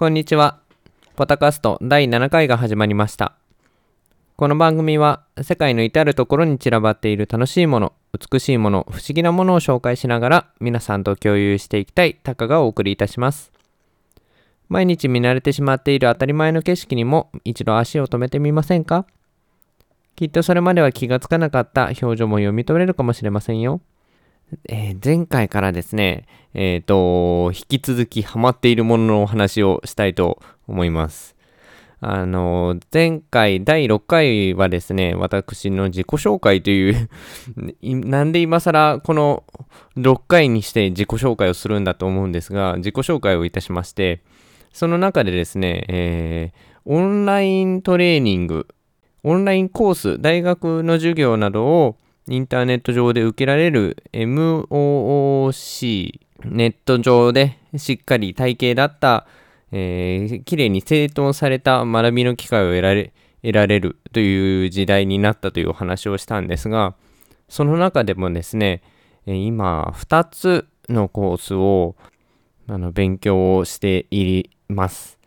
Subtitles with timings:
[0.00, 0.60] こんにちは。
[1.14, 3.34] ポタカスト第7回が始まりました。
[4.34, 13.52] この番組は世界の至るところに散らばっている楽しいもの、美しいもの、不思議なものを紹介しながら皆さんと共有していきたいタカがお送りいたします。
[14.70, 19.04] 毎日見慣れてしまっている当たり前の景色にも一度足を止めてみませんか？
[20.16, 23.82] きっとそれまでは気がつかなかった表情も読み取れるかもしれませんよ。
[24.68, 31.36] えー前回からですね、えっ、と、引き続きハマっているもののお話をしたいと思います。
[32.00, 37.08] あの、前回第6回はですね、私の自己紹介という
[37.82, 39.44] なんで今更この
[39.96, 44.22] 6回にして自己紹介をするんだと思うんですが、自己紹介をいたしまして、
[44.72, 48.66] その中でですね、えーオンライントレーニング、
[49.22, 51.96] オンラインコース、大学の授業などを
[52.30, 59.26] インターネット上で受けられる MOOC、ネット上でしっかり体系だった、
[59.72, 66.94] えー、きれいに整頓された学びの機会を得られ得られるという時代になったというお話をしたんですが、
[67.48, 68.82] その中でもですね、
[69.26, 71.96] 今2つのコースを
[72.68, 75.18] あの勉強をしています。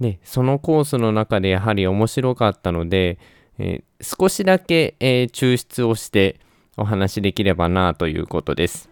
[0.00, 3.18] で、そのコースの中でやはり面白かったので、
[3.58, 6.38] えー少しだけ、えー抽出をして
[6.76, 8.90] お話しできればなということです。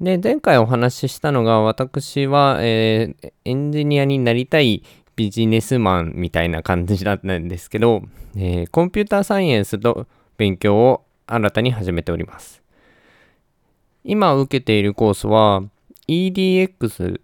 [0.00, 4.82] で、前回お話ししたのが、私は、えーエンジニアになりたい
[5.16, 8.02] ビジネスマンみたいな感じだったんですけど、
[8.36, 12.62] えーコンピューターサイエンスの勉強を新たに始めております。
[14.04, 15.62] 今受けているコースは
[16.08, 17.20] EDX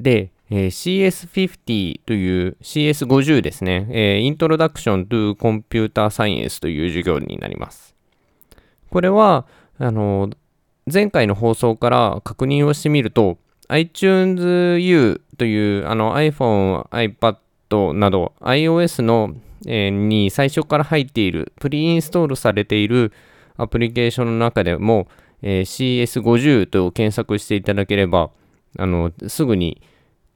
[0.00, 1.10] で、えー
[1.56, 7.94] CS50 という CS50 ですね、えー Introduction to Computer Science という授業になります。
[8.90, 9.46] これは、
[9.78, 10.30] あの
[10.90, 19.34] 前回の放送から確認をしてみると iTunes U というあの iPhone、iPad など iOS の、
[19.66, 23.12] えーに最初から入っているプリインストールされている
[23.56, 25.08] アプリケーションの中でも、
[25.42, 28.30] えー CS50 と検索していただければ
[28.78, 29.82] あのすぐに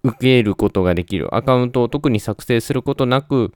[0.02, 1.34] 受けることができる。
[1.34, 3.52] アカウントを特に作成することなく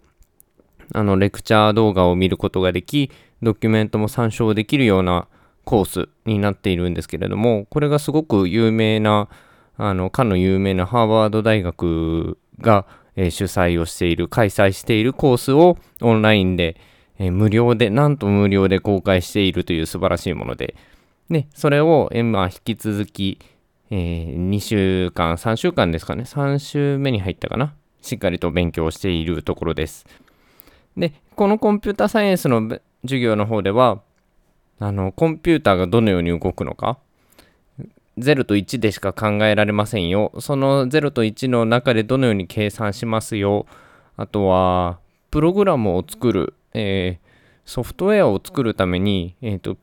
[0.92, 3.10] あのレクチャー動画を見ることができ
[3.42, 5.28] ドキュメントも参照できるような
[5.64, 9.28] コースになっているんですけれどもこれがすごく有名な
[9.76, 16.76] あのかの有名なハーバード大学が、えー主催をしている開催しているコースをオンラインで、
[17.18, 20.76] えー無料でなんと無料で公開しているという素晴らしいもので。
[21.30, 23.38] でそれを、えーまあ、引き続き、
[23.90, 23.96] え
[24.36, 26.24] 2週間3週間ですかね。
[26.24, 27.74] 3週目に入ったかな。
[28.00, 30.06] しっかりと勉強しているところです。
[30.96, 34.00] でこのコンピュータサイエンスの授業の方では
[34.78, 36.98] あのコンピューターがどのように動くのか。
[38.16, 40.32] 0と1でしか考えられませんよ。
[40.38, 43.66] その0と1の中でどのように計算しますよ。
[44.16, 44.98] あとは
[45.30, 47.24] プログラムを作る、えー
[47.66, 49.78] ソフトウェアを作るために、えーと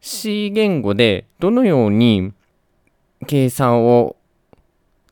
[0.00, 2.32] C 言語でどのように
[3.26, 4.16] 計算を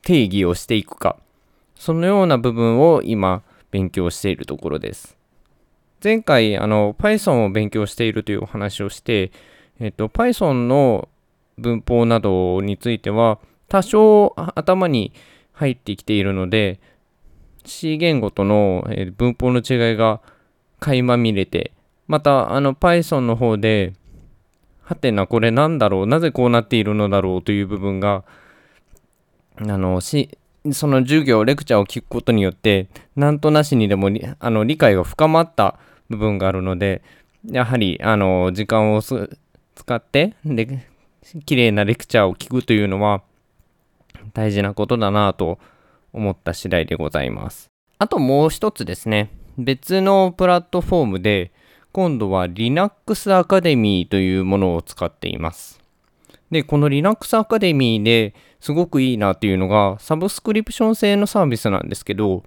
[0.02, 1.16] 定義をしていくか。
[1.74, 5.16] そのような部分を今勉強しているところです。
[6.02, 9.32] 前回あの Python を勉強しているというお話をして、
[9.80, 11.08] えっと Python の
[11.56, 13.38] 文法などについては
[13.68, 15.12] 多少頭に
[15.52, 16.80] 入ってきているので
[17.64, 20.20] C 言語との、文法の違いが
[20.80, 21.72] 垣間見れて
[22.06, 23.92] またあの Python の方で
[24.88, 28.24] はてなこれなんだろうなぜこうなっているのだろうという部分が
[29.56, 30.38] あのし
[30.72, 35.78] その授業レクチャーを聞くことによってなんとなしにでもあの理解が深まった
[36.08, 37.02] 部分があるので
[37.44, 40.88] やはりあの時間を使ってで
[41.44, 43.20] 綺麗なレクチャーを聞くというのは
[44.32, 45.58] 大事なことだなと
[46.14, 47.68] 思った次第でございます。
[47.98, 51.52] あともう一つですね別のプラットフォームで
[51.92, 55.80] 今度は Linux アカデミーというものを使っています。
[56.50, 62.44] で、この Linux アカデミーですごくいいなっていうのがサブスクリプション制のサービスなんですけど、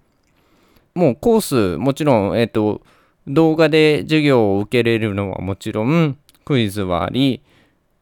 [0.93, 1.41] もうコー
[1.75, 2.81] スもちろん、えっ、と、
[3.27, 7.41] 動画で授業を受けれるのはもちろん、クイズはあり、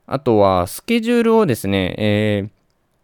[0.08, 2.50] あとはスケジュールをですね、えー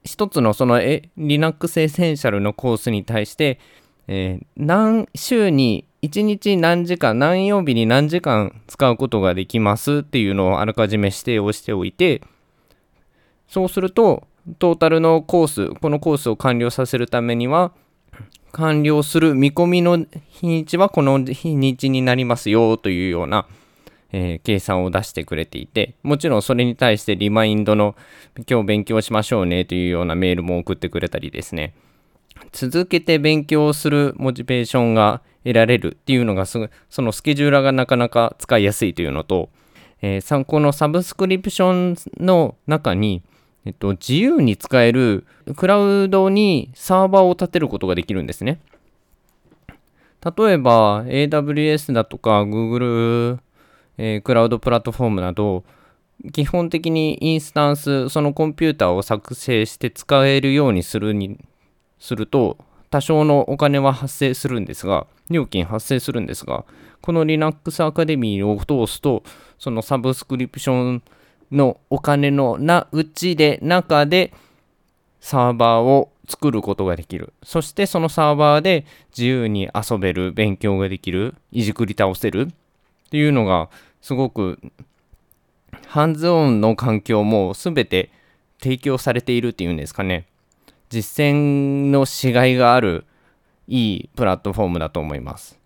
[0.06, 3.60] 一つのそのえ Linux Essential のコースに対して、
[4.08, 12.22] えー何週に1日何時間何曜日に何時間使うことができますっていうのをあらかじめ指定をしておいて
[13.48, 14.28] そうすると
[14.60, 17.72] トータルのコースこのコースを完了させるためには
[18.52, 23.48] 完了する見込みの日にちはこの日にちになりますよというような、
[24.12, 27.96] えー計算を出してくれていてもちろんそれに対してリマインドの
[28.50, 31.74] 今日勉強しましょうねというようなメールも送ってくれたりですね。
[32.52, 36.68] 続けて勉強するモチベーションが得られるっていうのがそ
[36.98, 39.50] のスケジューラーがなかなか使いやすいというのと、
[40.02, 43.22] えー、参考のサブスクリプションの中に、
[43.66, 48.60] えっと、自由に使えるクラウドにサーバーを立てることができるんですね。
[50.26, 53.38] 例えば AWS だとか Google、
[53.98, 55.64] えー、クラウドプラットフォームなど
[56.34, 61.38] 基本的にインスタンスそのコンピューターを作成して使えるようにするに
[62.00, 62.58] すると
[62.90, 66.66] 多少のお金は発生するんですが料金発生するんですが
[67.02, 68.58] この Linux アカデミーを
[68.88, 69.24] 通すと
[69.60, 71.04] そのサブスクリプション
[71.52, 74.34] のお金のなうちで中で
[75.20, 77.34] サーバーを作ることができる。
[77.44, 83.70] そしてそのサーバーで自由に遊べる、勉強ができる、いじくり倒せるっていうのが
[84.02, 84.60] すごく
[85.88, 88.12] ハンズオンの環境も全て
[88.62, 90.26] 提供されているっていうんですかね。
[90.96, 93.04] 実践のしがいがある
[93.68, 95.60] いいプラットフォームだと思います。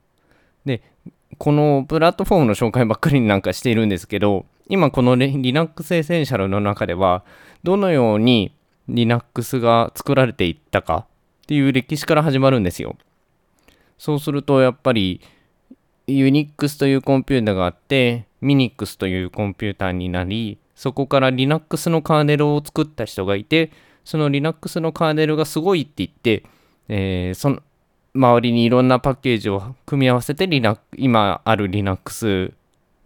[0.65, 0.81] で、
[1.37, 7.23] このプラットフォームの紹介ばっかりになんかしているんですけど、今この Linux Essential の中では、
[7.61, 8.51] どのように
[8.87, 11.05] Linux が作られていったか
[11.43, 12.95] っていう歴史から始まるんですよ。
[13.99, 15.21] そうするとやっぱり
[16.07, 23.71] Unix というコンピューターがあって Minix というコンピューターになりそこから Linux のカーネルを作った人がいて
[24.09, 26.43] その Linux のカーネルがすごいって言って、
[26.87, 27.61] えー、その
[28.15, 32.51] 周りにいろんなパッケージを組み合わせて Linux 今ある Linux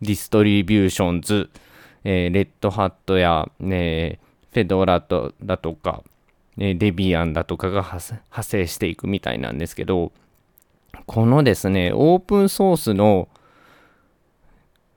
[0.02, 1.50] distributions、
[2.06, 4.18] えー、レッドハットや、ね、
[4.54, 6.04] Fedora とだとか、
[6.56, 10.14] デビアンだとかが派生していくみたいなんですけど、
[11.06, 13.28] このですね、オープンソースの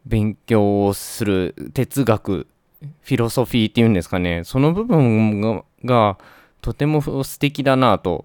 [0.04, 2.46] 勉強をする哲学、
[2.80, 6.18] フィロソフィーっていうんですかね、その部分がが
[6.60, 8.24] とても素敵だなと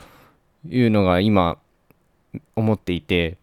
[0.67, 1.57] いうのが今
[2.55, 3.37] 思っていて、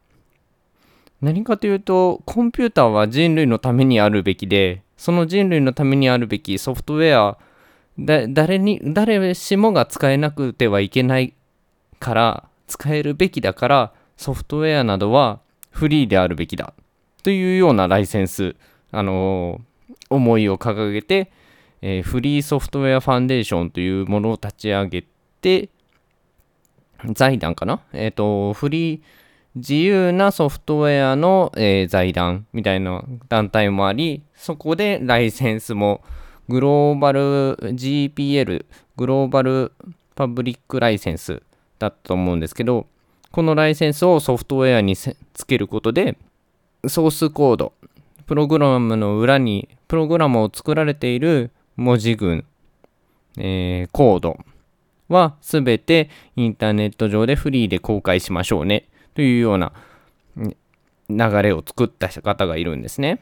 [1.20, 7.38] 何かというと、コンピューターは人類のためにあるべきで、その人類のためにあるべきソフトウェア
[7.98, 11.34] 誰に誰しもが使えなくてはいけない
[11.98, 16.74] から使えるべきだからソフトウェアなどはフリーであるべきだ
[17.24, 18.54] というようなライセンス、
[18.92, 21.30] あのー、思いを掲げて、
[21.82, 25.04] えー、フリーソフトウェアファンデーションというものを立ち上げ
[25.40, 25.68] て
[27.12, 27.80] 財団かな？
[27.92, 29.00] えっ、ー、とフリー
[29.54, 36.02] 自由なソフトウェアの、え財団みたいな団体もありそこでライセンスも
[36.48, 38.64] グローバル GPL、
[38.96, 39.72] グローバル
[40.14, 41.42] パブリックライセンス
[41.78, 42.86] だったと思うんですけど、
[43.30, 45.14] このライセンスをソフトウェアにつ
[45.46, 46.16] けることで、
[46.86, 47.72] ソースコード、
[48.26, 52.44] プログラムの裏にプログラムを作られている文字群、
[53.38, 54.38] えー、コード
[55.08, 59.72] はすべてインターネット上でフリーで公開しましょうねというような
[60.36, 63.20] 流れを作った方がいるんですね。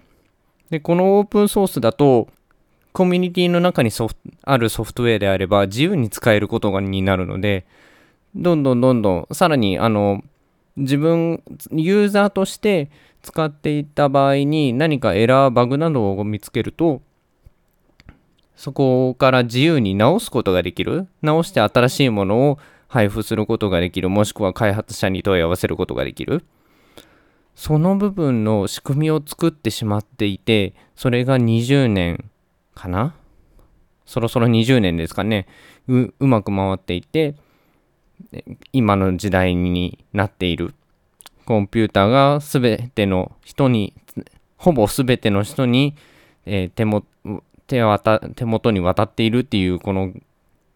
[0.70, 2.28] で、このオープンソースだと
[2.92, 7.66] コミュニティの中にソフあるソフトウェアであれば自由に使えることになるので、
[8.34, 10.22] どんどんどんどん、さらに、あの、
[10.76, 11.42] 自分、
[11.72, 12.90] ユーザーとして
[13.22, 17.00] 使っていった場合に何かエラー、バグなどを見つけると、
[18.56, 21.06] そこから自由に直すことができる？
[21.22, 22.58] 直して新しいものを
[22.88, 24.08] 配布することができる？
[24.10, 26.44] もしくは開発者に問い合わせることができる？
[27.54, 32.30] その部分の仕組みを作ってしまっていて、それが20年
[32.74, 33.14] かな？
[34.06, 35.48] そろそろ20年ですかね
[35.88, 37.34] うまく回っていて
[38.72, 40.74] 今の時代になっている
[41.44, 43.94] コンピューターが全ての人に
[44.56, 45.96] ほぼ全ての人に、
[46.44, 47.04] えー、手も
[47.66, 50.12] 手渡手元に渡っているっていうこの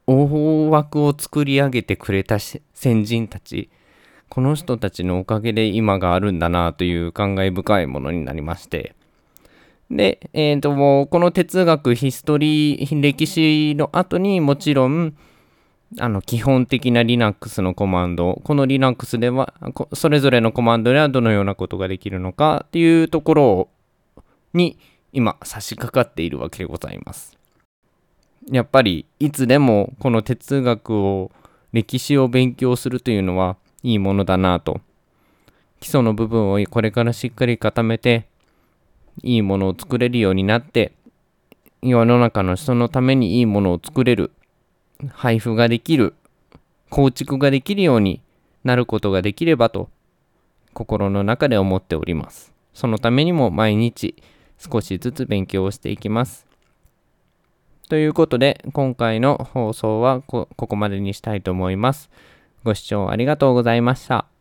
[0.06, 3.70] 大枠を作り上げてくれた先人たち。
[4.30, 8.94] この人たちのおかげで今があるんだなという感慨深いものになりまして。
[9.90, 15.16] で、えーと、もうこの哲学、ヒストリー、歴史の後にもちろん、
[15.98, 19.52] あの基本的な Linux のコマンド、この Linux では、
[19.92, 23.68] それぞれのコマンドではどのようなことができるのかっていうところ
[24.54, 24.78] に
[25.12, 27.36] 今差し掛かっているわけでございます。
[28.50, 31.30] やっぱりいつでもこの哲学を、
[31.72, 34.80] 歴史を勉強するというのはいいものだなと。
[35.78, 38.26] 基礎の部分をこれからしっかり固めて、
[39.22, 40.92] いいものを作れるようになって
[41.82, 44.32] 世の中の人のためにいいものを作れる
[45.10, 46.14] 配布ができる
[46.90, 48.20] 構築ができるように
[48.64, 49.88] なることができればと
[50.74, 54.14] 心の中で思っておりますそのためにも毎日
[54.60, 56.46] 少しずつ勉強をしていきます
[57.88, 62.10] ということで今回の放送はここまでにしたいと思います
[62.62, 64.39] ご視聴ありがとうございました。